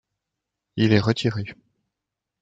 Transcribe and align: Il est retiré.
Il 0.77 0.93
est 0.93 0.99
retiré. 0.99 1.43